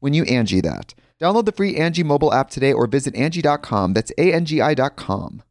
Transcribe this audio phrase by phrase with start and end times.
[0.00, 0.94] when you Angie that.
[1.20, 3.92] Download the free Angie mobile app today or visit Angie.com.
[3.92, 5.42] That's A-N-G-I dot com.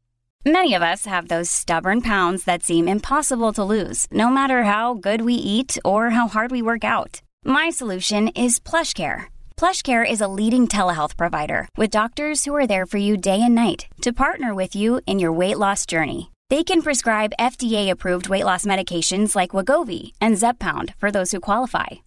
[0.46, 4.94] Many of us have those stubborn pounds that seem impossible to lose, no matter how
[4.94, 7.22] good we eat or how hard we work out.
[7.44, 9.26] My solution is PlushCare.
[9.58, 13.56] PlushCare is a leading telehealth provider with doctors who are there for you day and
[13.56, 16.32] night to partner with you in your weight loss journey.
[16.50, 22.07] They can prescribe FDA-approved weight loss medications like Wegovy and Zepbound for those who qualify.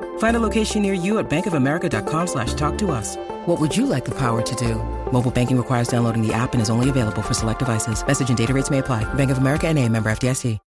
[0.21, 3.17] Find a location near you at bankofamerica.com slash talk to us.
[3.47, 4.75] What would you like the power to do?
[5.11, 8.05] Mobile banking requires downloading the app and is only available for select devices.
[8.05, 9.03] Message and data rates may apply.
[9.15, 10.59] Bank of America and a member FDIC.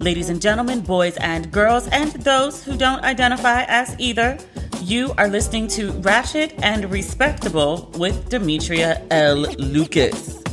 [0.00, 4.36] Ladies and gentlemen, boys and girls, and those who don't identify as either,
[4.82, 9.46] you are listening to Ratchet and Respectable with Demetria L.
[9.56, 10.45] Lucas.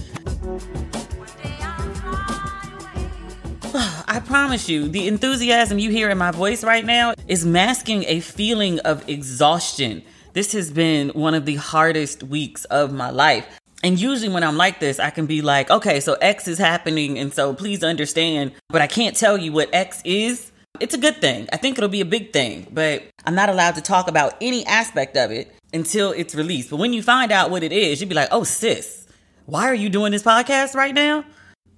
[4.14, 8.20] I promise you, the enthusiasm you hear in my voice right now is masking a
[8.20, 10.04] feeling of exhaustion.
[10.34, 13.60] This has been one of the hardest weeks of my life.
[13.84, 17.18] And usually when I'm like this, I can be like, okay, so X is happening,
[17.18, 20.52] and so please understand, but I can't tell you what X is.
[20.80, 21.50] It's a good thing.
[21.52, 24.64] I think it'll be a big thing, but I'm not allowed to talk about any
[24.68, 26.70] aspect of it until it's released.
[26.70, 29.08] But when you find out what it is, you'll be like, oh, sis,
[29.48, 31.26] why are you doing this podcast right now?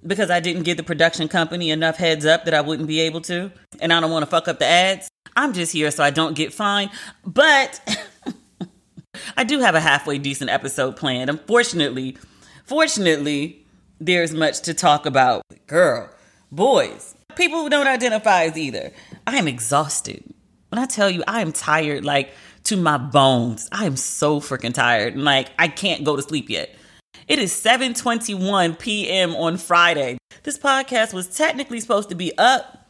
[0.06, 3.20] Because I didn't give the production company enough heads up that I wouldn't be able
[3.22, 3.50] to,
[3.80, 5.08] and I don't want to fuck up the ads.
[5.36, 6.90] I'm just here so I don't get fined.
[7.24, 7.80] But
[9.36, 11.30] I do have a halfway decent episode planned.
[11.30, 12.16] Unfortunately,
[12.64, 13.64] fortunately,
[14.00, 15.42] there's much to talk about.
[15.66, 16.10] Girl,
[16.50, 18.92] boys, people who don't identify as either.
[19.26, 20.24] I am exhausted.
[20.70, 22.32] When I tell you I am tired, like
[22.64, 25.16] to my bones, I am so freaking tired.
[25.16, 26.74] Like I can't go to sleep yet.
[27.28, 29.34] It is 7:21 p.m.
[29.34, 30.18] on Friday.
[30.42, 32.86] This podcast was technically supposed to be up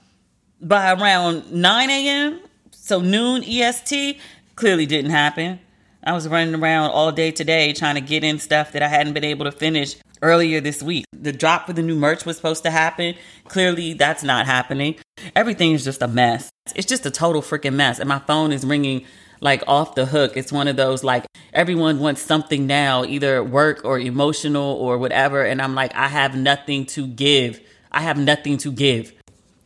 [0.60, 4.19] by around 9 a.m., so noon EST.
[4.54, 5.60] Clearly didn't happen.
[6.04, 9.15] I was running around all day today trying to get in stuff that I hadn't
[9.15, 11.04] been able to finish earlier this week.
[11.12, 13.15] The drop for the new merch was supposed to happen.
[13.48, 14.97] Clearly, that's not happening.
[15.34, 16.48] Everything is just a mess.
[16.75, 17.98] It's just a total freaking mess.
[17.98, 19.04] And my phone is ringing
[19.41, 20.36] like off the hook.
[20.36, 25.42] It's one of those like everyone wants something now, either work or emotional or whatever.
[25.42, 27.60] And I'm like, I have nothing to give.
[27.91, 29.12] I have nothing to give.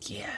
[0.02, 0.30] Yeah.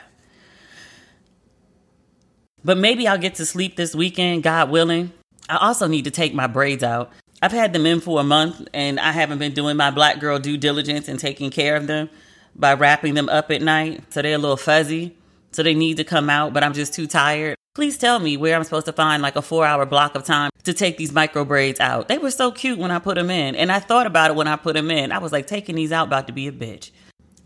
[2.65, 5.13] But maybe I'll get to sleep this weekend, God willing.
[5.49, 7.13] I also need to take my braids out.
[7.43, 10.39] I've had them in for a month and I haven't been doing my black girl
[10.39, 12.09] due diligence and taking care of them
[12.55, 14.05] by wrapping them up at night.
[14.13, 15.17] So they're a little fuzzy.
[15.53, 17.57] So they need to come out, but I'm just too tired.
[17.75, 20.51] Please tell me where I'm supposed to find like a four hour block of time
[20.65, 22.09] to take these micro braids out.
[22.09, 23.55] They were so cute when I put them in.
[23.55, 25.13] And I thought about it when I put them in.
[25.13, 26.91] I was like, taking these out about to be a bitch.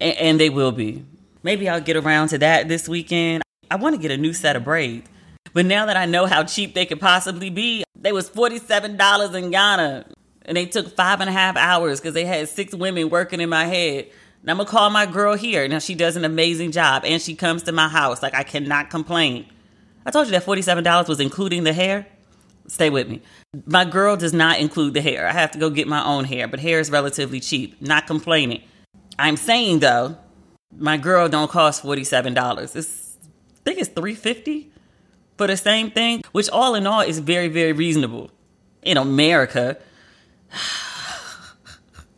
[0.01, 1.05] And, and they will be.
[1.43, 3.43] Maybe I'll get around to that this weekend.
[3.71, 5.09] I want to get a new set of braids.
[5.53, 9.51] But now that I know how cheap they could possibly be, they was $47 in
[9.51, 10.07] Ghana.
[10.45, 13.49] And they took five and a half hours because they had six women working in
[13.49, 14.11] my head.
[14.47, 15.67] And I'm gonna call my girl here.
[15.67, 18.23] Now she does an amazing job and she comes to my house.
[18.23, 19.45] Like I cannot complain.
[20.05, 22.07] I told you that $47 was including the hair.
[22.69, 23.23] Stay with me.
[23.67, 25.27] My girl does not include the hair.
[25.27, 27.83] I have to go get my own hair, but hair is relatively cheap.
[27.83, 28.63] Not complaining.
[29.19, 30.17] I'm saying though,
[30.79, 32.77] my girl don't cost $47.
[32.77, 34.71] It's I think it's 350
[35.37, 38.31] for the same thing, which all in all is very, very reasonable.
[38.83, 39.77] In America,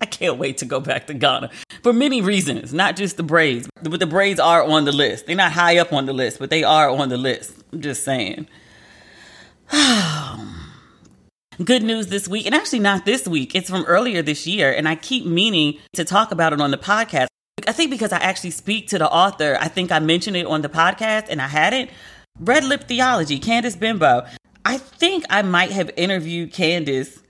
[0.00, 1.50] I can't wait to go back to Ghana
[1.82, 3.68] for many reasons, not just the braids.
[3.82, 5.26] But the braids are on the list.
[5.26, 7.62] They're not high up on the list, but they are on the list.
[7.72, 8.46] I'm just saying.
[11.64, 13.56] Good news this week, and actually not this week.
[13.56, 16.78] It's from earlier this year, and I keep meaning to talk about it on the
[16.78, 17.26] podcast.
[17.66, 20.62] I think because I actually speak to the author, I think I mentioned it on
[20.62, 21.90] the podcast and I hadn't.
[22.38, 24.24] Red Lip Theology, Candice Benbow.
[24.64, 27.20] I think I might have interviewed Candice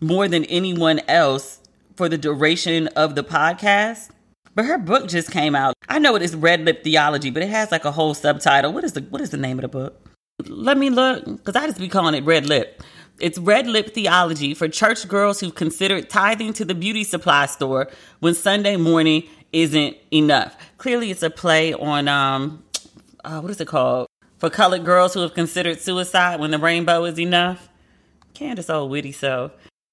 [0.00, 1.59] more than anyone else
[2.00, 4.08] for the duration of the podcast.
[4.54, 5.74] But her book just came out.
[5.86, 8.72] I know it is Red Lip Theology, but it has like a whole subtitle.
[8.72, 10.08] What is the what is the name of the book?
[10.46, 12.82] Let me look, because I just be calling it Red Lip.
[13.20, 17.90] It's Red Lip Theology for church girls who've considered tithing to the beauty supply store
[18.20, 20.56] when Sunday morning isn't enough.
[20.78, 22.64] Clearly, it's a play on um,
[23.24, 24.06] uh, what is it called?
[24.38, 27.68] For colored girls who have considered suicide when the rainbow is enough.
[28.32, 29.50] Candice old witty so.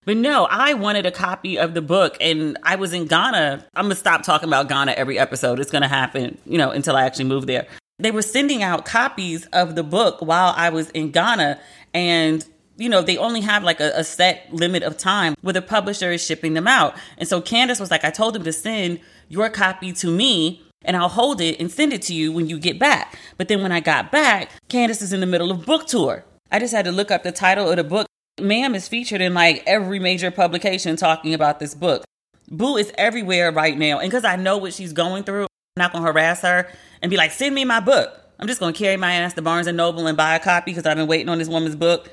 [0.07, 3.65] But no, I wanted a copy of the book and I was in Ghana.
[3.75, 5.59] I'm gonna stop talking about Ghana every episode.
[5.59, 7.68] It's gonna happen, you know, until I actually move there.
[8.00, 11.59] They were sending out copies of the book while I was in Ghana
[11.94, 12.45] and
[12.77, 16.12] you know, they only have like a, a, set limit of time where the publisher
[16.12, 16.95] is shipping them out.
[17.18, 20.95] And so Candice was like, I told them to send your copy to me and
[20.95, 23.18] I'll hold it and send it to you when you get back.
[23.36, 26.24] But then when I got back, Candice is in the middle of book tour.
[26.50, 28.07] I just had to look up the title of the book.
[28.39, 32.04] Ma'am is featured in like every major publication talking about this book.
[32.50, 34.00] Boo is everywhere right now.
[34.00, 36.69] And because I know what she's going through, I'm not going to harass her
[37.01, 38.13] and be like, send me my book.
[38.39, 40.72] I'm just going to carry my ass to Barnes and Noble and buy a copy
[40.72, 42.10] because I've been waiting on this woman's book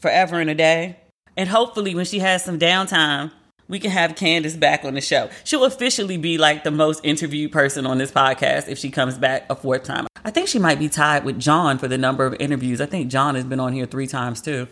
[0.00, 0.96] forever and a day.
[1.36, 3.30] And hopefully, when she has some downtime,
[3.68, 5.28] we can have Candice back on the show.
[5.44, 9.44] She'll officially be like the most interviewed person on this podcast if she comes back
[9.50, 10.06] a fourth time.
[10.24, 12.80] I think she might be tied with John for the number of interviews.
[12.80, 14.66] I think John has been on here three times too.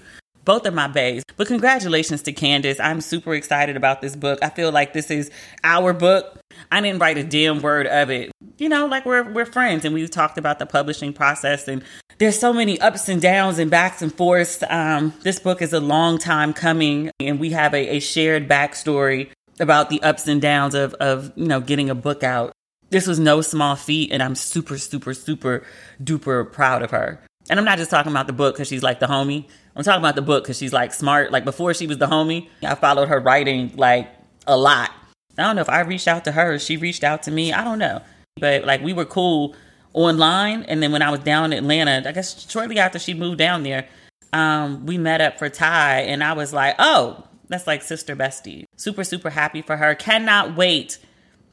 [0.46, 1.24] Both are my bays.
[1.36, 2.80] But congratulations to Candice.
[2.80, 4.38] I'm super excited about this book.
[4.40, 5.30] I feel like this is
[5.64, 6.38] our book.
[6.72, 8.30] I didn't write a damn word of it.
[8.56, 11.82] You know, like we're we're friends and we've talked about the publishing process and
[12.18, 14.62] there's so many ups and downs and backs and forths.
[14.70, 19.30] Um, this book is a long time coming, and we have a, a shared backstory
[19.60, 22.52] about the ups and downs of of you know getting a book out.
[22.88, 25.64] This was no small feat, and I'm super, super, super
[26.02, 27.20] duper proud of her.
[27.48, 29.46] And I'm not just talking about the book because she's like the homie.
[29.74, 31.30] I'm talking about the book because she's like smart.
[31.30, 34.08] Like before she was the homie, I followed her writing like
[34.46, 34.90] a lot.
[35.38, 37.52] I don't know if I reached out to her, she reached out to me.
[37.52, 38.02] I don't know.
[38.36, 39.54] But like we were cool
[39.92, 40.62] online.
[40.64, 43.62] And then when I was down in Atlanta, I guess shortly after she moved down
[43.62, 43.88] there,
[44.32, 48.64] um, we met up for Thai, and I was like, oh, that's like sister bestie.
[48.76, 49.94] Super, super happy for her.
[49.94, 50.98] Cannot wait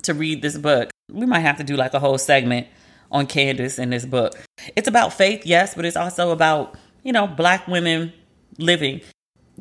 [0.04, 0.90] to read this book.
[1.10, 2.68] We might have to do like a whole segment
[3.14, 4.34] on Candice in this book.
[4.76, 8.12] It's about faith, yes, but it's also about, you know, black women
[8.58, 9.00] living.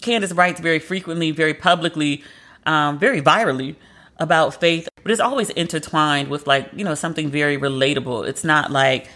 [0.01, 2.25] Candice writes very frequently, very publicly,
[2.67, 3.77] um, very virally
[4.19, 8.27] about faith, but it's always intertwined with like, you know, something very relatable.
[8.27, 9.09] It's not like,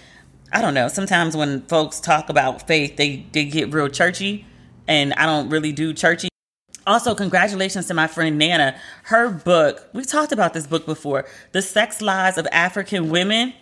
[0.52, 4.46] I don't know, sometimes when folks talk about faith, they, they get real churchy,
[4.87, 6.28] and I don't really do churchy.
[6.87, 8.76] Also, congratulations to my friend Nana.
[9.04, 13.54] Her book, we've talked about this book before, The Sex Lives of African Women.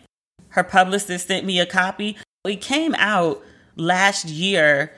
[0.54, 2.16] Her publicist sent me a copy.
[2.44, 3.42] It came out
[3.74, 4.92] last year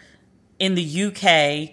[0.58, 1.70] in the UK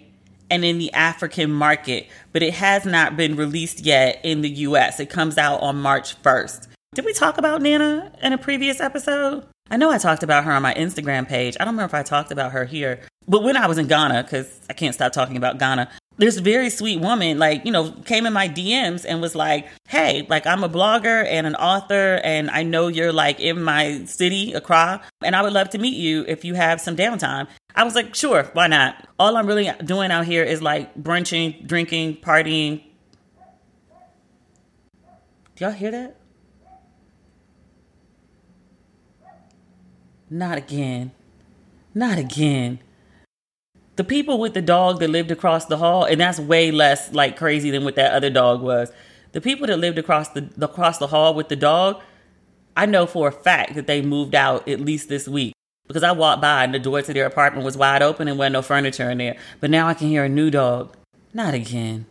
[0.50, 5.00] and in the African market, but it has not been released yet in the US.
[5.00, 6.68] It comes out on March 1st.
[6.94, 9.44] Did we talk about Nana in a previous episode?
[9.70, 11.54] I know I talked about her on my Instagram page.
[11.60, 13.00] I don't remember if I talked about her here.
[13.28, 16.70] But when I was in Ghana, because I can't stop talking about Ghana, this very
[16.70, 20.62] sweet woman, like, you know, came in my DMs and was like, Hey, like, I'm
[20.62, 25.34] a blogger and an author, and I know you're like in my city, Accra, and
[25.34, 27.48] I would love to meet you if you have some downtime.
[27.74, 29.08] I was like, Sure, why not?
[29.18, 32.84] All I'm really doing out here is like brunching, drinking, partying.
[35.56, 36.16] Do y'all hear that?
[40.30, 41.12] Not again.
[41.94, 42.80] Not again
[43.96, 47.36] the people with the dog that lived across the hall, and that's way less like
[47.36, 48.92] crazy than what that other dog was.
[49.32, 52.00] The people that lived across the across the hall with the dog,
[52.76, 55.54] I know for a fact that they moved out at least this week
[55.86, 58.54] because I walked by and the door to their apartment was wide open and wasn't
[58.54, 59.36] no furniture in there.
[59.60, 60.96] But now I can hear a new dog.
[61.32, 62.06] Not again.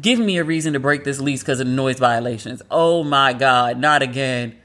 [0.00, 2.62] Give me a reason to break this lease because of noise violations.
[2.70, 4.56] Oh my God, not again.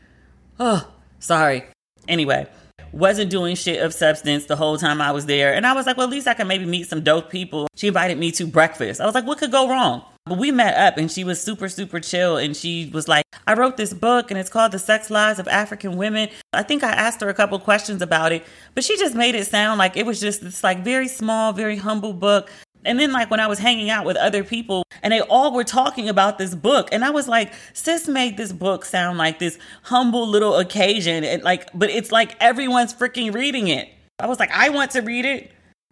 [0.59, 0.87] Oh,
[1.19, 1.63] sorry.
[2.07, 2.47] Anyway,
[2.93, 5.53] wasn't doing shit of substance the whole time I was there.
[5.53, 7.67] And I was like, well, at least I can maybe meet some dope people.
[7.75, 9.01] She invited me to breakfast.
[9.01, 10.05] I was like, what could go wrong?
[10.25, 12.37] But we met up and she was super, super chill.
[12.37, 15.47] And she was like, I wrote this book and it's called The Sex Lives of
[15.47, 16.29] African Women.
[16.53, 18.45] I think I asked her a couple questions about it,
[18.75, 21.77] but she just made it sound like it was just this like very small, very
[21.77, 22.49] humble book.
[22.85, 25.63] And then, like, when I was hanging out with other people and they all were
[25.63, 29.57] talking about this book, and I was like, Sis made this book sound like this
[29.83, 31.23] humble little occasion.
[31.23, 33.89] And like, but it's like everyone's freaking reading it.
[34.19, 35.51] I was like, I want to read it.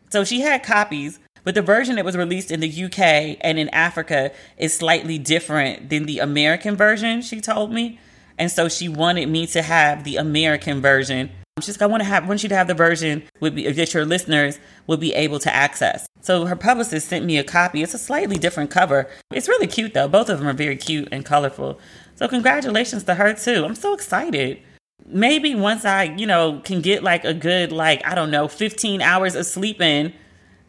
[0.10, 1.20] So she had copies.
[1.44, 5.90] But the version that was released in the UK and in Africa is slightly different
[5.90, 8.00] than the American version, she told me.
[8.38, 11.32] And so she wanted me to have the American version.
[11.62, 13.94] She's like, I want to have want you to have the version would be that
[13.94, 16.08] your listeners would be able to access.
[16.22, 17.82] So her publicist sent me a copy.
[17.82, 19.10] It's a slightly different cover.
[19.32, 20.08] It's really cute though.
[20.08, 21.80] Both of them are very cute and colorful.
[22.16, 23.66] So congratulations to her too.
[23.66, 24.62] I'm so excited.
[25.06, 29.02] Maybe once I, you know, can get like a good like, I don't know, 15
[29.02, 30.14] hours of sleep in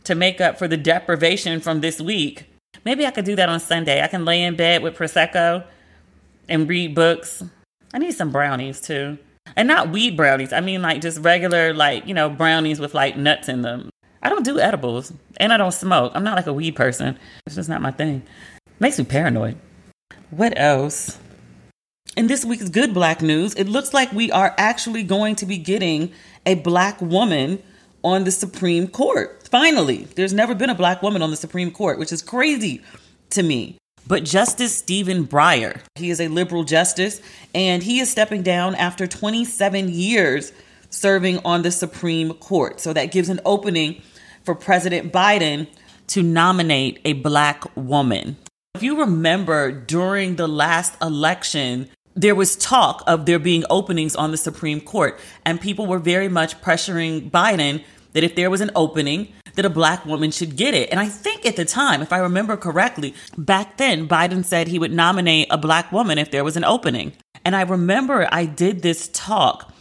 [0.04, 2.46] to make up for the deprivation from this week.
[2.84, 4.02] Maybe I could do that on Sunday.
[4.02, 5.64] I can lay in bed with Prosecco
[6.48, 7.42] and read books.
[7.94, 9.18] I need some brownies too.
[9.56, 10.52] And not weed brownies.
[10.52, 13.90] I mean like just regular like, you know, brownies with like nuts in them.
[14.22, 16.12] I don't do edibles and I don't smoke.
[16.14, 17.18] I'm not like a weed person.
[17.46, 18.22] It's just not my thing.
[18.78, 19.56] Makes me paranoid.
[20.30, 21.18] What else?
[22.16, 25.58] In this week's good black news, it looks like we are actually going to be
[25.58, 26.12] getting
[26.44, 27.62] a black woman
[28.04, 29.48] on the Supreme Court.
[29.48, 32.82] Finally, there's never been a black woman on the Supreme Court, which is crazy
[33.30, 33.78] to me.
[34.06, 37.20] But Justice Stephen Breyer, he is a liberal justice,
[37.54, 40.52] and he is stepping down after 27 years
[40.90, 42.80] serving on the Supreme Court.
[42.80, 44.02] So that gives an opening
[44.44, 45.68] for President Biden
[46.08, 48.36] to nominate a black woman.
[48.74, 54.30] If you remember during the last election, there was talk of there being openings on
[54.30, 58.70] the Supreme Court, and people were very much pressuring Biden that if there was an
[58.74, 60.90] opening, that a black woman should get it.
[60.90, 64.78] And I think at the time, if I remember correctly, back then, Biden said he
[64.78, 67.12] would nominate a black woman if there was an opening.
[67.44, 69.72] And I remember I did this talk.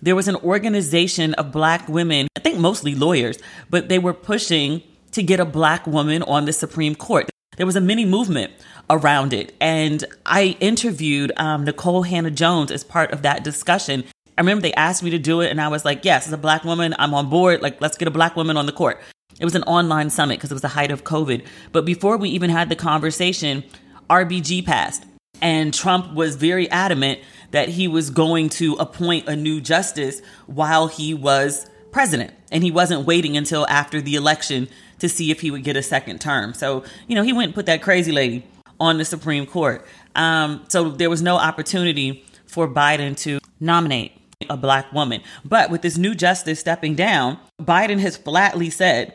[0.00, 3.38] There was an organization of black women, I think mostly lawyers,
[3.70, 7.30] but they were pushing to get a black woman on the Supreme Court.
[7.56, 8.52] There was a mini movement
[8.88, 9.54] around it.
[9.60, 14.04] And I interviewed um, Nikole Hannah-Jones as part of that discussion.
[14.36, 16.38] I remember they asked me to do it, and I was like, yes, as a
[16.38, 17.60] black woman, I'm on board.
[17.60, 19.00] Like, let's get a black woman on the court.
[19.38, 21.44] It was an online summit because it was the height of COVID.
[21.72, 23.64] But before we even had the conversation,
[24.08, 25.04] RBG passed.
[25.40, 27.20] And Trump was very adamant
[27.50, 32.32] that he was going to appoint a new justice while he was president.
[32.50, 34.68] And he wasn't waiting until after the election
[35.00, 36.54] to see if he would get a second term.
[36.54, 38.46] So, you know, he went and put that crazy lady
[38.78, 39.84] on the Supreme Court.
[40.14, 44.12] Um, so there was no opportunity for Biden to nominate
[44.50, 45.22] a black woman.
[45.44, 49.14] But with this new justice stepping down, Biden has flatly said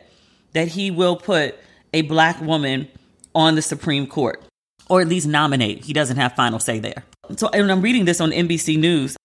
[0.52, 1.56] that he will put
[1.92, 2.88] a black woman
[3.34, 4.42] on the Supreme Court,
[4.88, 5.84] or at least nominate.
[5.84, 7.04] He doesn't have final say there.
[7.36, 9.16] So, and I'm reading this on NBC News.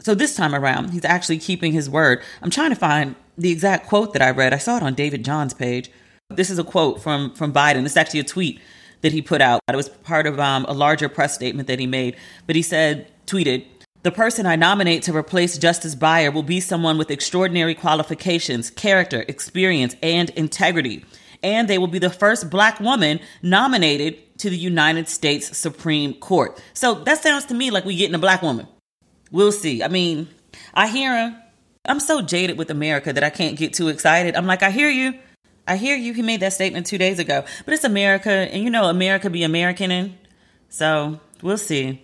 [0.00, 2.22] So this time around, he's actually keeping his word.
[2.42, 4.52] I'm trying to find the exact quote that I read.
[4.52, 5.90] I saw it on David John's page.
[6.30, 7.84] This is a quote from from Biden.
[7.84, 8.60] It's actually a tweet
[9.04, 9.60] that he put out.
[9.68, 12.16] It was part of um, a larger press statement that he made.
[12.46, 13.66] But he said, tweeted,
[14.04, 19.24] the person I nominate to replace Justice Breyer will be someone with extraordinary qualifications, character,
[19.26, 21.06] experience, and integrity.
[21.42, 26.62] And they will be the first black woman nominated to the United States Supreme Court.
[26.74, 28.68] So that sounds to me like we're getting a black woman.
[29.32, 29.82] We'll see.
[29.82, 30.28] I mean,
[30.74, 31.36] I hear him.
[31.86, 34.36] I'm so jaded with America that I can't get too excited.
[34.36, 35.14] I'm like, I hear you.
[35.66, 36.12] I hear you.
[36.12, 37.44] He made that statement two days ago.
[37.64, 40.18] But it's America, and you know, America be Americaning.
[40.68, 42.03] So we'll see.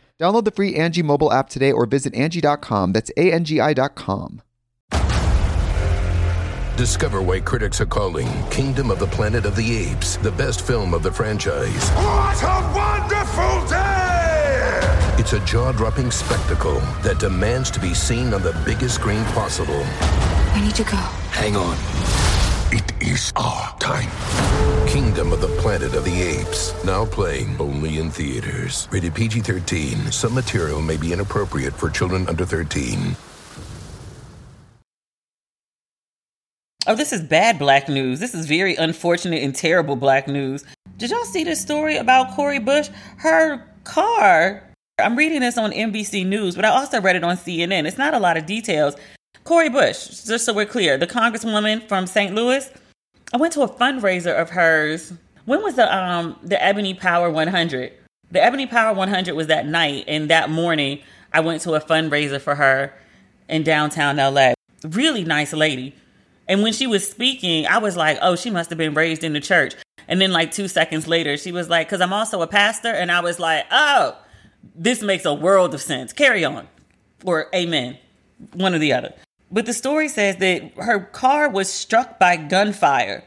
[0.21, 2.93] Download the free Angie mobile app today or visit Angie.com.
[2.93, 4.43] That's A N G I.com.
[6.77, 10.93] Discover why critics are calling Kingdom of the Planet of the Apes the best film
[10.93, 11.89] of the franchise.
[11.89, 15.15] What a wonderful day!
[15.17, 19.83] It's a jaw dropping spectacle that demands to be seen on the biggest screen possible.
[20.53, 20.97] I need to go.
[21.31, 22.30] Hang on.
[22.73, 24.09] It is our time.
[24.87, 26.73] Kingdom of the Planet of the Apes.
[26.85, 28.87] Now playing only in theaters.
[28.91, 30.09] Rated PG 13.
[30.09, 33.17] Some material may be inappropriate for children under 13.
[36.87, 38.21] Oh, this is bad black news.
[38.21, 40.63] This is very unfortunate and terrible black news.
[40.97, 42.89] Did y'all see this story about Cori Bush?
[43.17, 44.63] Her car.
[44.97, 47.85] I'm reading this on NBC News, but I also read it on CNN.
[47.85, 48.95] It's not a lot of details.
[49.43, 52.33] Cori Bush, just so we're clear, the congresswoman from St.
[52.33, 52.69] Louis.
[53.33, 55.13] I went to a fundraiser of hers.
[55.45, 57.93] When was the um the Ebony Power 100?
[58.31, 61.01] The Ebony Power 100 was that night, and that morning
[61.33, 62.93] I went to a fundraiser for her
[63.49, 64.53] in downtown LA.
[64.83, 65.95] Really nice lady.
[66.47, 69.33] And when she was speaking, I was like, oh, she must have been raised in
[69.33, 69.75] the church.
[70.07, 72.89] And then, like, two seconds later, she was like, because I'm also a pastor.
[72.89, 74.17] And I was like, oh,
[74.75, 76.11] this makes a world of sense.
[76.11, 76.67] Carry on.
[77.23, 77.97] Or amen.
[78.53, 79.13] One or the other.
[79.51, 83.23] But the story says that her car was struck by gunfire.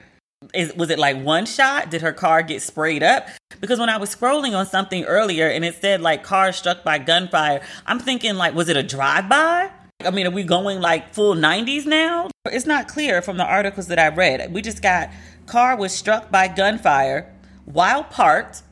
[0.52, 1.90] Is, was it like one shot?
[1.90, 3.28] Did her car get sprayed up?
[3.60, 6.98] Because when I was scrolling on something earlier and it said like car struck by
[6.98, 9.70] gunfire, I'm thinking like, was it a drive by?
[10.04, 12.28] I mean, are we going like full 90s now?
[12.46, 14.52] It's not clear from the articles that I read.
[14.52, 15.10] We just got
[15.46, 17.32] car was struck by gunfire
[17.64, 18.62] while parked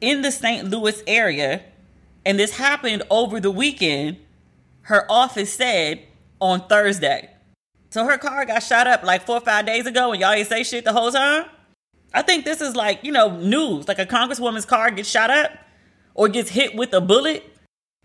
[0.00, 0.68] in the St.
[0.68, 1.62] Louis area,
[2.24, 4.18] and this happened over the weekend.
[4.90, 6.02] Her office said
[6.40, 7.30] on Thursday.
[7.90, 10.48] So her car got shot up like four or five days ago, and y'all ain't
[10.48, 11.44] say shit the whole time.
[12.12, 13.86] I think this is like you know news.
[13.86, 15.52] Like a congresswoman's car gets shot up
[16.14, 17.44] or gets hit with a bullet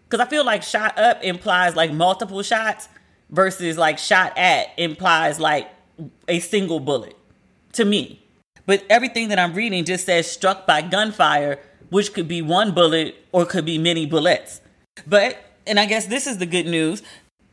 [0.03, 2.87] because I feel like shot up implies like multiple shots
[3.31, 5.67] versus like shot at implies like
[6.27, 7.17] a single bullet
[7.73, 8.23] to me.
[8.67, 11.57] But everything that I'm reading just says struck by gunfire,
[11.89, 14.61] which could be one bullet or could be many bullets.
[15.07, 15.37] But,
[15.67, 17.01] and I guess this is the good news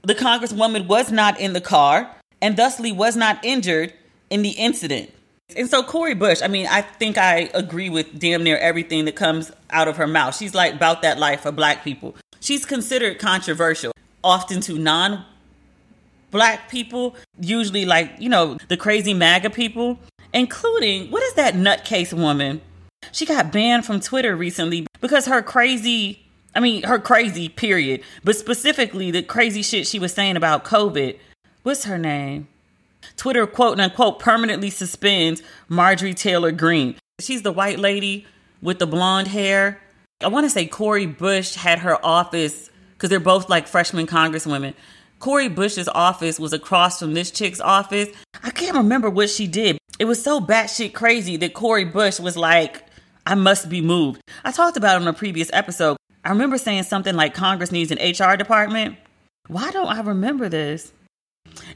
[0.03, 3.93] the Congresswoman was not in the car and thusly was not injured
[4.31, 5.13] in the incident.
[5.57, 9.15] And so Cori Bush, I mean, I think I agree with damn near everything that
[9.15, 10.37] comes out of her mouth.
[10.37, 15.25] She's like about that life for black people she's considered controversial, often to non
[16.31, 19.99] black people, usually like, you know, the crazy MAGA people,
[20.35, 22.61] including what is that nutcase woman?
[23.13, 26.22] She got banned from Twitter recently because her crazy,
[26.55, 31.19] I mean, her crazy period, but specifically the crazy shit she was saying about COVID.
[31.63, 32.49] What's her name?
[33.17, 36.97] Twitter quote unquote permanently suspends Marjorie Taylor Greene.
[37.21, 38.27] She's the white lady
[38.61, 39.81] with the blonde hair
[40.23, 44.75] I want to say Cori Bush had her office because they're both like freshman congresswomen.
[45.19, 48.09] Cori Bush's office was across from this chick's office.
[48.43, 49.79] I can't remember what she did.
[49.99, 52.85] It was so batshit crazy that Cori Bush was like,
[53.27, 54.21] I must be moved.
[54.45, 55.97] I talked about it on a previous episode.
[56.25, 58.97] I remember saying something like Congress needs an HR department.
[59.49, 60.93] Why don't I remember this?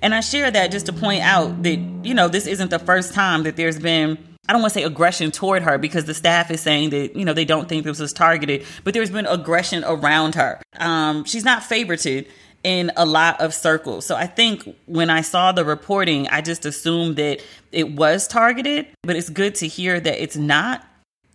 [0.00, 3.12] And I share that just to point out that, you know, this isn't the first
[3.12, 6.52] time that there's been I don't want to say aggression toward her because the staff
[6.52, 9.82] is saying that, you know, they don't think this was targeted, but there's been aggression
[9.84, 10.60] around her.
[10.78, 12.28] Um, she's not favorited
[12.62, 14.06] in a lot of circles.
[14.06, 17.40] So I think when I saw the reporting, I just assumed that
[17.72, 20.84] it was targeted, but it's good to hear that it's not.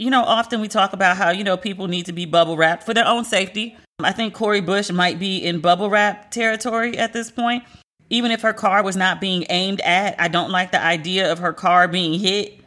[0.02, 2.84] You know, often we talk about how, you know, people need to be bubble wrapped
[2.84, 3.78] for their own safety.
[4.00, 7.64] I think Cori Bush might be in bubble wrap territory at this point.
[8.10, 11.40] Even if her car was not being aimed at, I don't like the idea of
[11.40, 12.62] her car being hit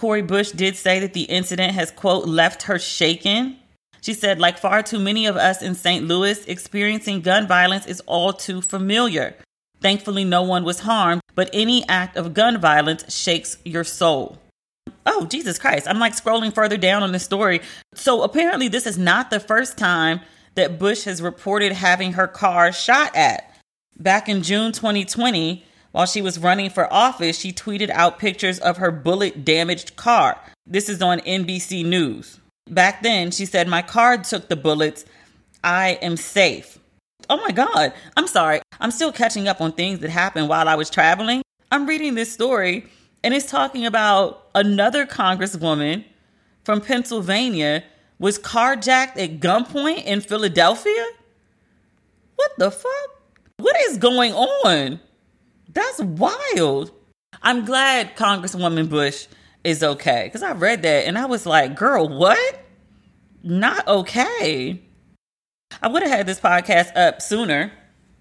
[0.00, 3.58] Cori Bush did say that the incident has, quote, left her shaken.
[4.00, 6.06] She said, like far too many of us in St.
[6.06, 9.36] Louis, experiencing gun violence is all too familiar.
[9.82, 14.38] Thankfully, no one was harmed, but any act of gun violence shakes your soul.
[15.06, 15.88] Oh, Jesus Christ.
[15.88, 17.60] I'm like scrolling further down on the story.
[17.94, 20.20] So apparently, this is not the first time
[20.54, 23.56] that Bush has reported having her car shot at.
[23.98, 28.76] Back in June 2020, while she was running for office, she tweeted out pictures of
[28.76, 30.38] her bullet damaged car.
[30.66, 32.38] This is on NBC News.
[32.68, 35.04] Back then, she said, My car took the bullets.
[35.64, 36.78] I am safe.
[37.28, 37.92] Oh my God.
[38.16, 38.60] I'm sorry.
[38.80, 41.42] I'm still catching up on things that happened while I was traveling.
[41.72, 42.86] I'm reading this story
[43.22, 46.04] and it's talking about another congresswoman
[46.64, 47.84] from Pennsylvania
[48.18, 51.06] was carjacked at gunpoint in Philadelphia.
[52.36, 53.20] What the fuck?
[53.58, 55.00] What is going on?
[55.72, 56.92] That's wild.
[57.42, 59.26] I'm glad Congresswoman Bush
[59.64, 62.60] is okay because I read that and I was like, girl, what?
[63.42, 64.82] Not okay.
[65.82, 67.72] I would have had this podcast up sooner.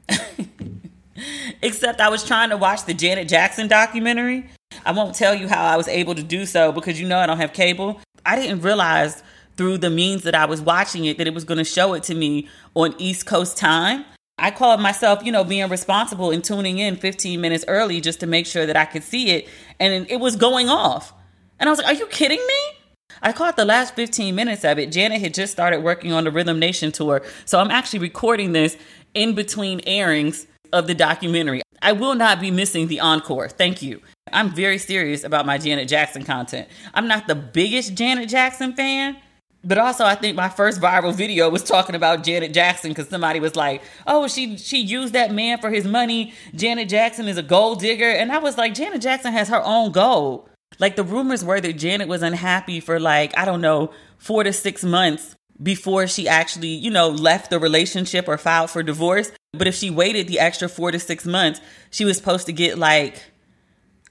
[1.61, 4.49] Except I was trying to watch the Janet Jackson documentary.
[4.89, 7.27] I won't tell you how I was able to do so because you know I
[7.27, 8.01] don't have cable.
[8.25, 9.21] I didn't realize
[9.55, 12.01] through the means that I was watching it that it was going to show it
[12.05, 14.03] to me on East Coast time.
[14.39, 18.25] I called myself, you know, being responsible and tuning in 15 minutes early just to
[18.25, 19.47] make sure that I could see it.
[19.79, 21.13] And it was going off.
[21.59, 22.79] And I was like, are you kidding me?
[23.21, 24.91] I caught the last 15 minutes of it.
[24.91, 27.21] Janet had just started working on the Rhythm Nation tour.
[27.45, 28.75] So I'm actually recording this
[29.13, 31.61] in between airings of the documentary.
[31.79, 33.49] I will not be missing the encore.
[33.49, 34.01] Thank you.
[34.33, 36.67] I'm very serious about my Janet Jackson content.
[36.93, 39.17] I'm not the biggest Janet Jackson fan,
[39.63, 43.39] but also I think my first viral video was talking about Janet Jackson because somebody
[43.39, 46.33] was like, "Oh, she she used that man for his money.
[46.55, 49.91] Janet Jackson is a gold digger," and I was like, Janet Jackson has her own
[49.91, 50.49] gold.
[50.79, 54.53] Like the rumors were that Janet was unhappy for like I don't know four to
[54.53, 59.31] six months before she actually, you know, left the relationship or filed for divorce.
[59.51, 62.77] But if she waited the extra four to six months, she was supposed to get
[62.77, 63.21] like,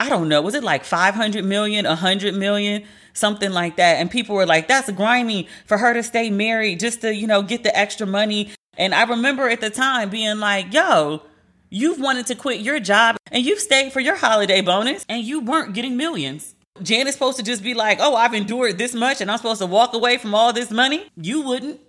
[0.00, 2.84] I don't know, was it like 500 million, 100 million,
[3.14, 3.96] something like that?
[3.96, 7.42] And people were like, that's grimy for her to stay married just to, you know,
[7.42, 8.52] get the extra money.
[8.76, 11.22] And I remember at the time being like, yo,
[11.70, 15.40] you've wanted to quit your job and you've stayed for your holiday bonus and you
[15.40, 16.54] weren't getting millions.
[16.80, 19.66] Janet's supposed to just be like, oh, I've endured this much and I'm supposed to
[19.66, 21.06] walk away from all this money?
[21.16, 21.80] You wouldn't.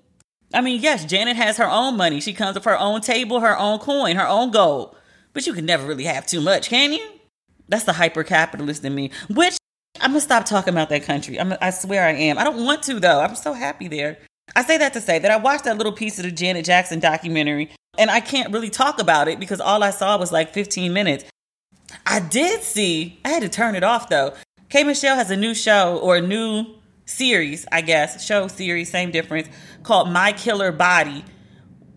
[0.52, 2.19] I mean, yes, Janet has her own money.
[2.22, 4.95] She comes with her own table, her own coin, her own gold.
[5.32, 7.08] But you can never really have too much, can you?
[7.70, 9.58] That's the hyper capitalist in me, which
[10.02, 11.40] I'm gonna stop talking about that country.
[11.40, 12.38] I'm, I swear I am.
[12.38, 13.22] I don't want to, though.
[13.22, 14.18] I'm so happy there.
[14.56, 17.00] I say that to say that I watched that little piece of the Janet Jackson
[17.00, 20.94] documentary and I can't really talk about it because all I saw was like 15
[20.94, 21.26] minutes.
[22.06, 24.34] I did see, I had to turn it off though.
[24.70, 26.66] K Michelle has a new show or a new
[27.06, 29.50] series, I guess, show series, same difference,
[29.84, 31.26] called My Killer Body,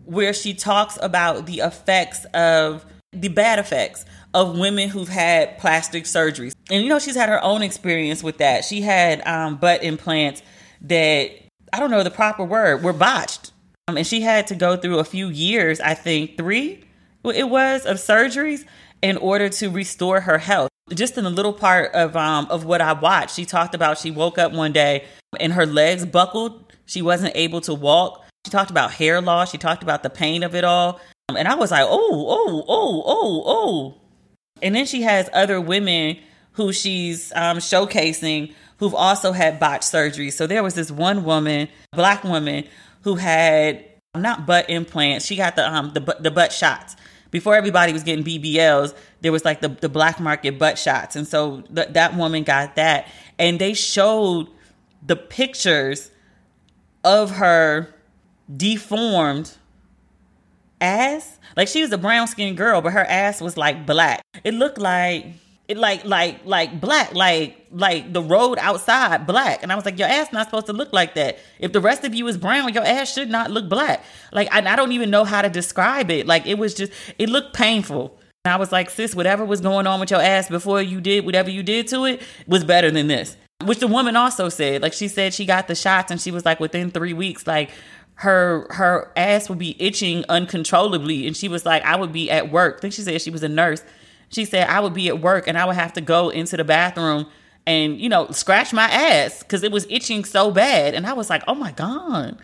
[0.05, 6.05] where she talks about the effects of the bad effects of women who've had plastic
[6.05, 6.53] surgeries.
[6.71, 8.65] And you know, she's had her own experience with that.
[8.65, 10.41] She had um, butt implants
[10.81, 11.31] that,
[11.71, 13.51] I don't know the proper word, were botched.
[13.87, 16.83] Um, and she had to go through a few years, I think three
[17.25, 18.65] it was, of surgeries
[19.01, 22.81] in order to restore her health just in a little part of um of what
[22.81, 25.05] I watched, she talked about she woke up one day
[25.39, 26.73] and her legs buckled.
[26.85, 28.23] She wasn't able to walk.
[28.45, 29.51] She talked about hair loss.
[29.51, 30.99] She talked about the pain of it all.
[31.29, 34.01] Um, and I was like, oh, oh, oh, oh, oh.
[34.63, 36.17] And then she has other women
[36.53, 40.31] who she's um, showcasing who've also had botched surgery.
[40.31, 42.65] So there was this one woman, black woman,
[43.01, 45.25] who had not butt implants.
[45.25, 46.95] She got the um the the butt shots
[47.33, 51.15] before everybody was getting BBLs, there was like the, the black market butt shots.
[51.15, 53.07] And so th- that woman got that.
[53.39, 54.49] And they showed
[55.03, 56.11] the pictures
[57.03, 57.91] of her
[58.55, 59.57] deformed
[60.83, 61.39] ass.
[61.55, 64.21] Like she was a brown skinned girl, but her ass was like black.
[64.43, 65.25] It looked like
[65.67, 69.63] it like like like black like like the road outside black.
[69.63, 71.39] And i was like your ass not supposed to look like that.
[71.59, 74.03] If the rest of you is brown your ass should not look black.
[74.31, 76.27] Like I, I don't even know how to describe it.
[76.27, 78.17] Like it was just it looked painful.
[78.45, 81.25] And i was like sis whatever was going on with your ass before you did
[81.25, 83.37] whatever you did to it was better than this.
[83.63, 86.43] Which the woman also said like she said she got the shots and she was
[86.43, 87.71] like within three weeks like
[88.15, 92.51] her her ass would be itching uncontrollably and she was like i would be at
[92.51, 93.83] work i think she said she was a nurse
[94.33, 96.63] she said I would be at work and I would have to go into the
[96.63, 97.27] bathroom
[97.65, 100.95] and, you know, scratch my ass because it was itching so bad.
[100.95, 102.37] And I was like, oh my God.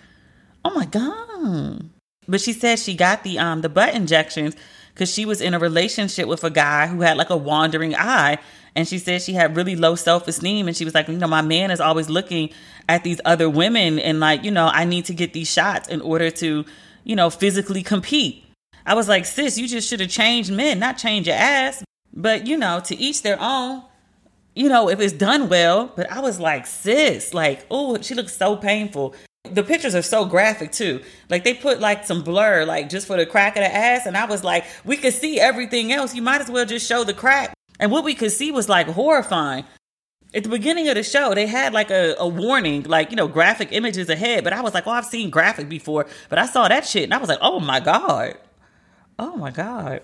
[0.63, 1.89] Oh my God.
[2.27, 4.55] But she said she got the um the butt injections
[4.93, 8.37] because she was in a relationship with a guy who had like a wandering eye.
[8.75, 10.67] And she said she had really low self esteem.
[10.67, 12.49] And she was like, you know, my man is always looking
[12.87, 16.01] at these other women and like, you know, I need to get these shots in
[16.01, 16.65] order to,
[17.03, 18.45] you know, physically compete.
[18.85, 21.83] I was like, sis, you just should have changed men, not change your ass.
[22.13, 23.83] But, you know, to each their own,
[24.55, 25.91] you know, if it's done well.
[25.95, 29.13] But I was like, sis, like, oh, she looks so painful.
[29.51, 31.01] The pictures are so graphic too.
[31.29, 34.05] Like they put like some blur, like just for the crack of the ass.
[34.05, 36.13] And I was like, we could see everything else.
[36.13, 37.53] You might as well just show the crack.
[37.79, 39.65] And what we could see was like horrifying.
[40.33, 43.27] At the beginning of the show, they had like a, a warning, like, you know,
[43.27, 44.43] graphic images ahead.
[44.43, 46.05] But I was like, oh, I've seen graphic before.
[46.29, 48.35] But I saw that shit and I was like, oh my God.
[49.17, 50.01] Oh my God.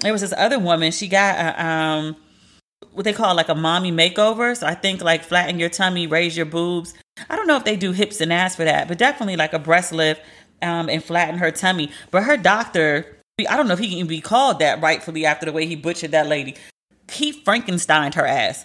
[0.00, 2.16] There was this other woman, she got a, um,
[2.92, 4.56] what they call like a mommy makeover.
[4.56, 6.94] So I think like flatten your tummy, raise your boobs.
[7.30, 9.58] I don't know if they do hips and ass for that, but definitely like a
[9.58, 10.22] breast lift
[10.60, 11.90] um, and flatten her tummy.
[12.10, 13.16] But her doctor,
[13.48, 16.10] I don't know if he can be called that rightfully after the way he butchered
[16.12, 16.56] that lady.
[17.12, 18.64] He Frankensteined her ass.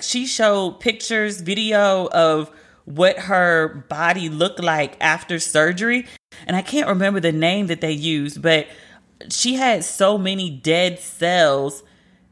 [0.00, 2.50] She showed pictures, video of
[2.84, 6.06] what her body looked like after surgery.
[6.46, 8.66] And I can't remember the name that they used, but
[9.30, 11.82] she had so many dead cells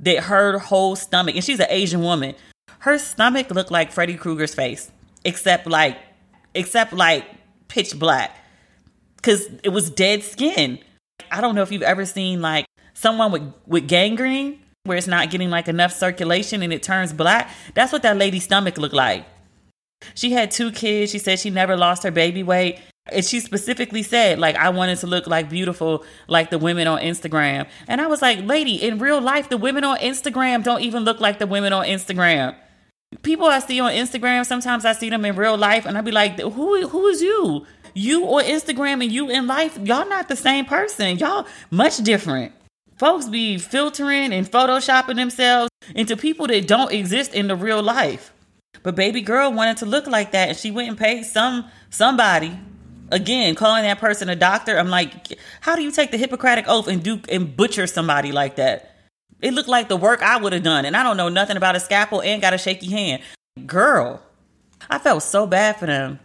[0.00, 2.34] that her whole stomach, and she's an Asian woman,
[2.80, 4.90] her stomach looked like Freddy Krueger's face,
[5.24, 5.96] except like,
[6.54, 7.24] except like
[7.68, 8.36] pitch black,
[9.16, 10.80] because it was dead skin.
[11.30, 15.30] I don't know if you've ever seen like someone with with gangrene where it's not
[15.30, 17.50] getting like enough circulation and it turns black.
[17.74, 19.24] That's what that lady's stomach looked like.
[20.14, 21.12] She had two kids.
[21.12, 22.80] She said she never lost her baby weight.
[23.06, 27.00] And she specifically said, like, I wanted to look like beautiful, like the women on
[27.00, 27.68] Instagram.
[27.88, 31.20] And I was like, lady, in real life, the women on Instagram don't even look
[31.20, 32.54] like the women on Instagram.
[33.22, 36.12] People I see on Instagram, sometimes I see them in real life, and I'd be
[36.12, 37.66] like, who who is you?
[37.92, 41.18] You on Instagram and you in life, y'all not the same person.
[41.18, 42.52] Y'all much different.
[43.02, 48.32] Folks be filtering and photoshopping themselves into people that don't exist in the real life.
[48.84, 52.56] But baby girl wanted to look like that, and she went and paid some somebody.
[53.10, 56.86] Again calling that person a doctor i'm like how do you take the hippocratic oath
[56.86, 58.96] and do and butcher somebody like that?
[59.40, 61.74] It looked like the work i would have done and i don't know nothing about
[61.74, 63.20] a scalpel and got a shaky hand.
[63.66, 64.22] Girl
[64.88, 66.20] i felt so bad for them.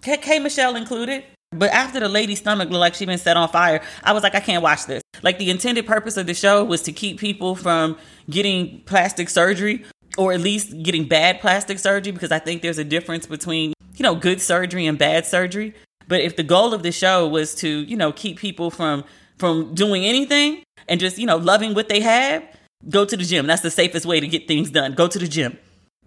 [0.00, 3.48] K, k- michelle included but after the lady's stomach looked like she'd been set on
[3.48, 6.64] fire i was like i can't watch this like the intended purpose of the show
[6.64, 7.96] was to keep people from
[8.28, 9.84] getting plastic surgery
[10.16, 14.02] or at least getting bad plastic surgery because i think there's a difference between you
[14.02, 15.74] know good surgery and bad surgery
[16.10, 19.04] but if the goal of the show was to, you know, keep people from
[19.38, 22.42] from doing anything and just, you know, loving what they have,
[22.88, 23.46] go to the gym.
[23.46, 24.94] That's the safest way to get things done.
[24.94, 25.56] Go to the gym.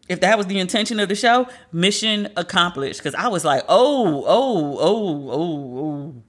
[0.09, 2.99] If that was the intention of the show, mission accomplished.
[2.99, 6.23] Because I was like, oh, oh, oh, oh, oh.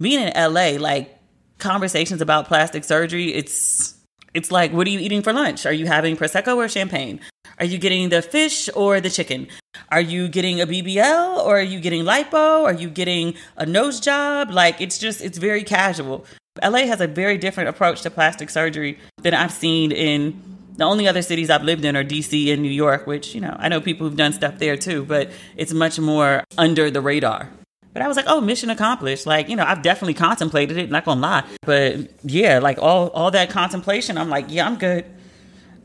[0.00, 1.18] Being in LA, like
[1.58, 3.94] conversations about plastic surgery, it's
[4.34, 5.66] it's like, what are you eating for lunch?
[5.66, 7.20] Are you having prosecco or champagne?
[7.58, 9.48] Are you getting the fish or the chicken?
[9.90, 12.64] Are you getting a BBL or are you getting lipo?
[12.64, 14.50] Are you getting a nose job?
[14.50, 16.24] Like it's just it's very casual.
[16.62, 21.06] LA has a very different approach to plastic surgery than I've seen in the only
[21.06, 23.80] other cities I've lived in are DC and New York, which, you know, I know
[23.80, 27.50] people who've done stuff there too, but it's much more under the radar.
[27.92, 29.26] But I was like, oh, mission accomplished.
[29.26, 31.44] Like, you know, I've definitely contemplated it, not gonna lie.
[31.62, 35.04] But yeah, like all all that contemplation, I'm like, yeah, I'm good.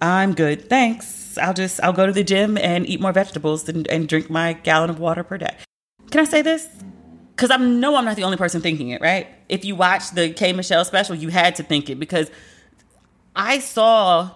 [0.02, 0.70] I'm good.
[0.70, 1.38] Thanks.
[1.38, 4.54] I'll just I'll go to the gym and eat more vegetables and, and drink my
[4.54, 5.58] gallon of water per day.
[6.10, 6.66] Can I say this?
[7.36, 9.28] Because I know I'm not the only person thinking it, right?
[9.50, 12.32] If you watch the K Michelle special, you had to think it because
[13.36, 14.32] I saw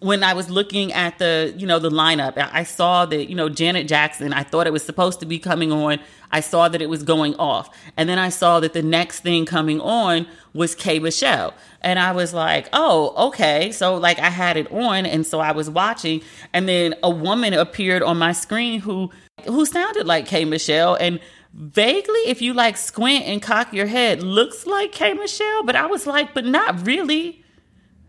[0.00, 3.48] when I was looking at the, you know, the lineup, I saw that, you know,
[3.48, 5.98] Janet Jackson, I thought it was supposed to be coming on.
[6.30, 7.74] I saw that it was going off.
[7.96, 11.54] And then I saw that the next thing coming on was K Michelle.
[11.80, 13.72] And I was like, oh, okay.
[13.72, 16.20] So like I had it on and so I was watching
[16.52, 19.10] and then a woman appeared on my screen who
[19.46, 21.20] who sounded like K Michelle and
[21.54, 25.86] vaguely if you like squint and cock your head looks like K Michelle, but I
[25.86, 27.42] was like, but not really.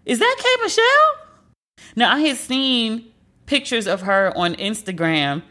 [0.05, 1.26] Is that K Michelle?
[1.97, 3.11] Now, I had seen
[3.47, 5.41] pictures of her on Instagram,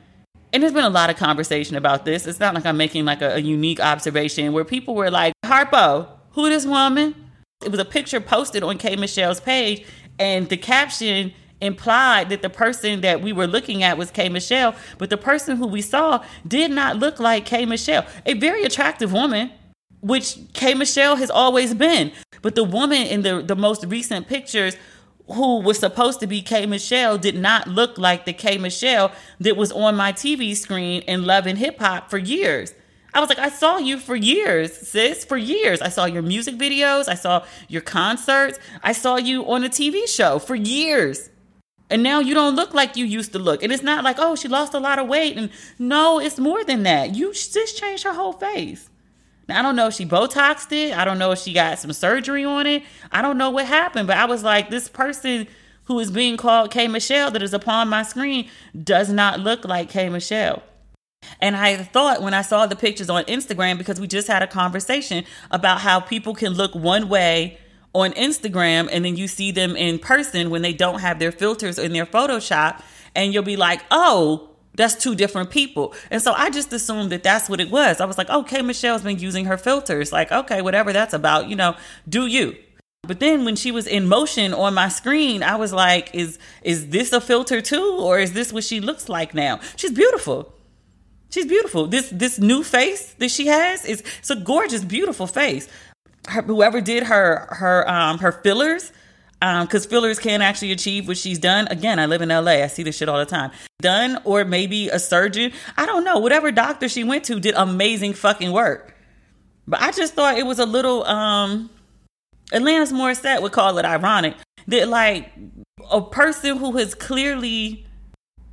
[0.52, 2.24] and there's been a lot of conversation about this.
[2.24, 6.08] It's not like I'm making like a, a unique observation where people were like, Harpo,
[6.30, 7.16] who this woman?
[7.64, 9.84] It was a picture posted on K Michelle's page,
[10.20, 14.76] and the caption implied that the person that we were looking at was K Michelle,
[14.98, 18.06] but the person who we saw did not look like K Michelle.
[18.24, 19.50] A very attractive woman,
[20.00, 22.12] which K Michelle has always been.
[22.40, 24.76] But the woman in the, the most recent pictures
[25.28, 29.56] who was supposed to be K Michelle did not look like the K Michelle that
[29.56, 32.74] was on my TV screen in Love and Hip Hop for years.
[33.12, 35.80] I was like, I saw you for years, sis, for years.
[35.80, 40.06] I saw your music videos, I saw your concerts, I saw you on a TV
[40.06, 41.30] show for years.
[41.88, 43.62] And now you don't look like you used to look.
[43.62, 45.36] And it's not like, oh, she lost a lot of weight.
[45.36, 47.14] And no, it's more than that.
[47.14, 48.90] You just changed her whole face.
[49.48, 50.96] Now, I don't know if she Botoxed it.
[50.96, 52.82] I don't know if she got some surgery on it.
[53.12, 55.46] I don't know what happened, but I was like, this person
[55.84, 58.48] who is being called K Michelle that is upon my screen
[58.82, 60.62] does not look like K Michelle.
[61.40, 64.46] And I thought when I saw the pictures on Instagram, because we just had a
[64.46, 67.58] conversation about how people can look one way
[67.94, 71.78] on Instagram and then you see them in person when they don't have their filters
[71.78, 72.82] in their Photoshop,
[73.14, 75.94] and you'll be like, oh, that's two different people.
[76.10, 78.00] And so I just assumed that that's what it was.
[78.00, 80.12] I was like, okay, Michelle's been using her filters.
[80.12, 81.76] Like, okay, whatever that's about, you know,
[82.08, 82.56] do you.
[83.06, 86.88] But then when she was in motion on my screen, I was like, is is
[86.88, 89.60] this a filter too or is this what she looks like now?
[89.76, 90.52] She's beautiful.
[91.30, 91.86] She's beautiful.
[91.86, 95.68] This this new face that she has is it's a gorgeous, beautiful face.
[96.28, 98.92] Her, whoever did her her um her fillers,
[99.42, 101.68] um, because fillers can actually achieve what she's done.
[101.68, 102.62] Again, I live in LA.
[102.62, 103.50] I see this shit all the time.
[103.80, 105.52] Done or maybe a surgeon.
[105.76, 106.18] I don't know.
[106.18, 108.94] Whatever doctor she went to did amazing fucking work.
[109.68, 111.70] But I just thought it was a little um
[112.52, 114.36] Alanis Morissette would call it ironic
[114.68, 115.32] that like
[115.90, 117.86] a person who has clearly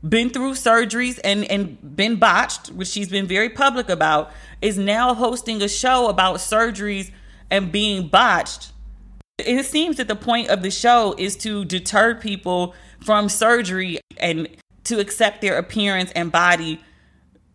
[0.08, 5.14] been through surgeries and and been botched, which she's been very public about, is now
[5.14, 7.12] hosting a show about surgeries
[7.50, 8.73] and being botched.
[9.46, 14.48] It seems that the point of the show is to deter people from surgery and
[14.86, 16.80] to accept their appearance and body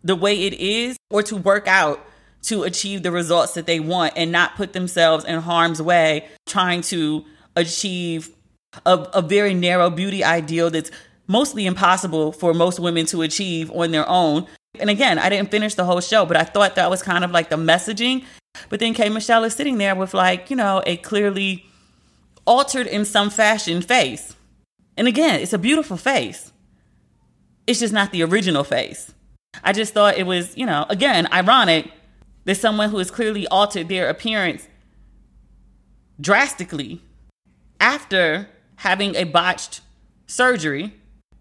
[0.03, 2.05] the way it is or to work out
[2.43, 6.81] to achieve the results that they want and not put themselves in harm's way trying
[6.81, 7.25] to
[7.57, 8.31] achieve
[8.87, 10.91] a, a very narrow beauty ideal that's
[11.27, 14.47] mostly impossible for most women to achieve on their own.
[14.79, 17.31] And again, I didn't finish the whole show, but I thought that was kind of
[17.31, 18.25] like the messaging.
[18.69, 21.68] But then K Michelle is sitting there with like, you know, a clearly
[22.49, 24.35] altered in some fashion face.
[24.97, 26.51] And again, it's a beautiful face.
[27.67, 29.13] It's just not the original face.
[29.63, 31.93] I just thought it was, you know, again, ironic
[32.47, 34.67] that someone who has clearly altered their appearance
[36.19, 37.03] drastically
[37.81, 39.83] after having a botched
[40.27, 40.95] surgery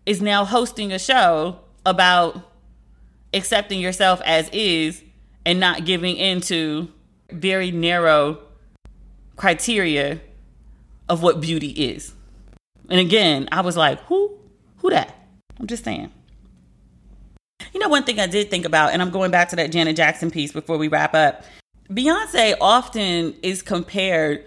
[0.06, 2.52] is now hosting a show about
[3.34, 5.04] accepting yourself as is
[5.46, 6.92] and not giving into
[7.32, 8.40] very narrow
[9.38, 10.20] criteria
[11.10, 12.14] of what beauty is.
[12.90, 14.38] And again, I was like, who
[14.78, 15.14] who that?
[15.60, 16.12] I'm just saying.
[17.74, 19.96] You know, one thing I did think about, and I'm going back to that Janet
[19.96, 21.44] Jackson piece before we wrap up.
[21.90, 24.46] Beyonce often is compared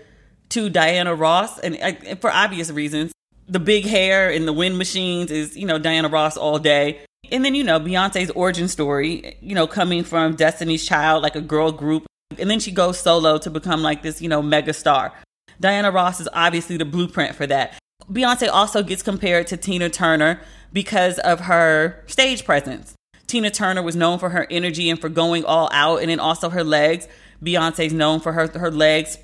[0.51, 3.13] to Diana Ross, and, and for obvious reasons
[3.51, 7.01] the big hair and the wind machines is, you know, Diana Ross all day.
[7.33, 11.41] And then, you know, Beyonce's origin story, you know, coming from Destiny's Child, like a
[11.41, 12.07] girl group.
[12.39, 15.13] And then she goes solo to become like this, you know, mega star.
[15.61, 17.79] Diana Ross is obviously the blueprint for that.
[18.11, 20.41] Beyonce also gets compared to Tina Turner
[20.73, 22.95] because of her stage presence.
[23.27, 26.49] Tina Turner was known for her energy and for going all out, and then also
[26.49, 27.07] her legs.
[27.43, 29.19] Beyonce's known for her her legs,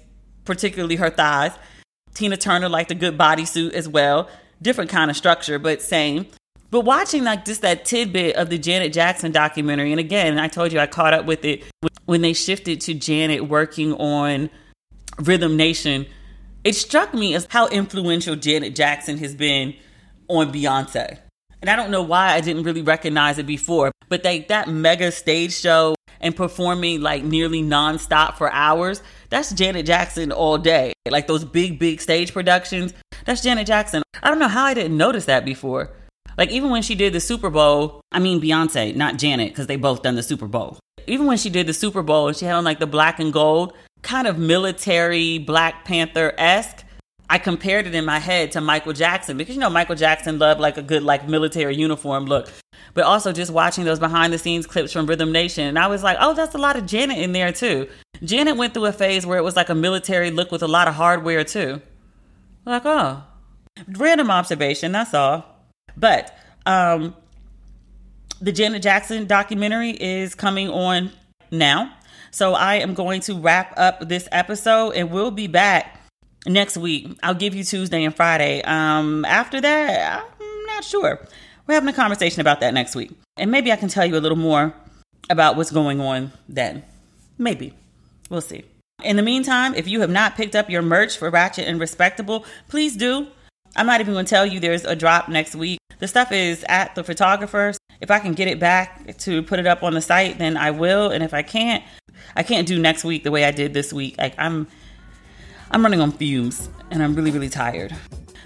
[0.44, 1.52] particularly her thighs.
[2.14, 4.28] Tina Turner liked a good bodysuit as well.
[4.62, 6.26] Different kind of structure, but same.
[6.70, 10.72] But watching like just that tidbit of the Janet Jackson documentary, and again, I told
[10.72, 11.64] you I caught up with it
[12.04, 14.50] when they shifted to Janet working on
[15.18, 16.06] Rhythm Nation.
[16.66, 19.76] It struck me as how influential Janet Jackson has been
[20.26, 21.16] on Beyonce.
[21.62, 25.54] And I don't know why I didn't really recognize it before, but that mega stage
[25.54, 29.00] show and performing like nearly nonstop for hours,
[29.30, 30.92] that's Janet Jackson all day.
[31.08, 32.92] Like those big, big stage productions,
[33.24, 34.02] that's Janet Jackson.
[34.20, 35.92] I don't know how I didn't notice that before.
[36.36, 39.76] Like even when she did the Super Bowl, I mean Beyonce, not Janet, because they
[39.76, 40.80] both done the Super Bowl.
[41.06, 43.32] Even when she did the Super Bowl and she had on like the black and
[43.32, 46.84] gold, kind of military Black Panther esque.
[47.28, 50.60] I compared it in my head to Michael Jackson because you know Michael Jackson loved
[50.60, 52.52] like a good like military uniform look.
[52.94, 56.02] But also just watching those behind the scenes clips from Rhythm Nation and I was
[56.02, 57.88] like, "Oh, that's a lot of Janet in there too."
[58.22, 60.88] Janet went through a phase where it was like a military look with a lot
[60.88, 61.82] of hardware too.
[62.64, 63.24] Like, oh.
[63.88, 65.44] Random observation, that's all.
[65.96, 67.16] But um
[68.40, 71.10] the Janet Jackson documentary is coming on
[71.50, 71.95] now.
[72.36, 76.02] So I am going to wrap up this episode and we'll be back
[76.44, 77.16] next week.
[77.22, 78.60] I'll give you Tuesday and Friday.
[78.60, 81.18] Um, after that, I'm not sure.
[81.66, 83.10] We're having a conversation about that next week.
[83.38, 84.74] And maybe I can tell you a little more
[85.30, 86.82] about what's going on then.
[87.38, 87.72] Maybe.
[88.28, 88.66] We'll see.
[89.02, 92.44] In the meantime, if you have not picked up your merch for Ratchet and Respectable,
[92.68, 93.28] please do.
[93.76, 95.78] I'm not even going to tell you there's a drop next week.
[96.00, 97.78] The stuff is at the photographers.
[98.00, 100.70] If I can get it back to put it up on the site, then I
[100.70, 101.10] will.
[101.10, 101.82] And if I can't,
[102.34, 104.16] I can't do next week the way I did this week.
[104.18, 104.66] Like I'm
[105.70, 107.94] I'm running on fumes and I'm really, really tired.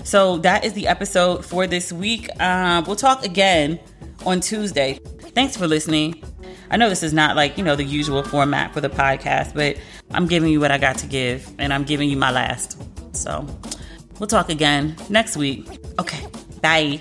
[0.04, 2.28] So that is the episode for this week.
[2.40, 3.78] Uh, we'll talk again
[4.24, 4.98] on Tuesday.
[5.34, 6.22] Thanks for listening.
[6.70, 9.76] I know this is not like, you know, the usual format for the podcast, but
[10.12, 12.80] I'm giving you what I got to give and I'm giving you my last.
[13.14, 13.46] So
[14.18, 15.66] we'll talk again next week.
[15.98, 16.26] Okay,
[16.62, 17.00] bye.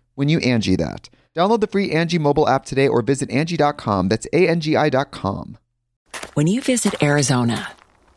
[0.21, 1.09] when you Angi that.
[1.35, 4.07] Download the free Angi mobile app today or visit Angi.com.
[4.07, 5.57] That's A-N-G-I dot com.
[6.35, 7.67] When you visit Arizona,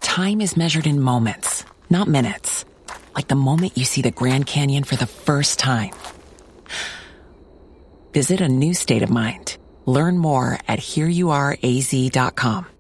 [0.03, 2.67] time is measured in moments, not minutes.
[3.17, 5.95] Like the moment you see the Grand Canyon for the first time.
[8.13, 9.57] Visit a new state of mind.
[9.87, 12.74] Learn more at hereyouareaz.com.